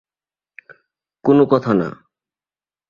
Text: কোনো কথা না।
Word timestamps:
কোনো 1.23 1.43
কথা 1.45 1.71
না। 1.73 1.87